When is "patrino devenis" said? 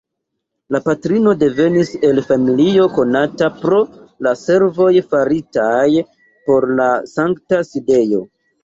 0.85-1.91